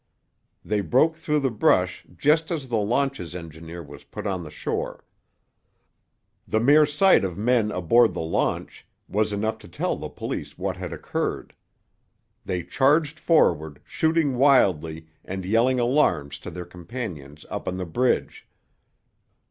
[0.65, 5.05] They broke through the brush just as the launch's engineer was put on the shore.
[6.47, 10.75] The mere sight of men aboard the launch was enough to tell the police what
[10.75, 11.53] had occurred.
[12.43, 18.47] They charged forward, shooting wildly and yelling alarms to their companions up on the bridge.